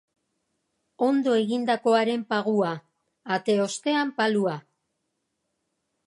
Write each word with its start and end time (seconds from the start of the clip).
Ondo 1.07 1.33
egindakoaren 1.41 2.23
pagua: 2.31 2.71
ate 3.35 3.57
ostean 3.65 4.13
palua. 4.23 4.55